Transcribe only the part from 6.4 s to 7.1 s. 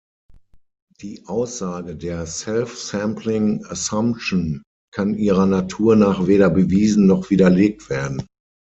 bewiesen